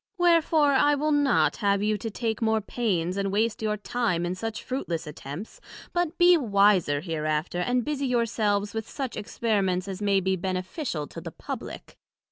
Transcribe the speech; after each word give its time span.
Wherefore, 0.17 0.71
I 0.73 0.95
will 0.95 1.11
not 1.11 1.57
have 1.57 1.83
you 1.83 1.95
to 1.99 2.09
take 2.09 2.41
more 2.41 2.59
pains, 2.59 3.17
and 3.17 3.31
waste 3.31 3.61
your 3.61 3.77
time 3.77 4.25
in 4.25 4.33
such 4.33 4.63
fruitless 4.63 5.05
attempts, 5.05 5.61
but 5.93 6.17
be 6.17 6.35
wiser 6.39 7.01
hereafter, 7.01 7.59
and 7.59 7.85
busie 7.85 8.07
your 8.09 8.25
selves 8.25 8.73
with 8.73 8.89
such 8.89 9.15
Experiments 9.15 9.87
as 9.87 10.01
may 10.01 10.19
be 10.19 10.35
beneficial 10.35 11.05
to 11.05 11.21
the 11.21 11.29
publick. 11.31 11.99